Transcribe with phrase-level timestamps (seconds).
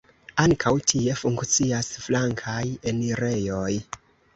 [0.43, 3.75] Ankaŭ tie funkcias flankaj enirejoj.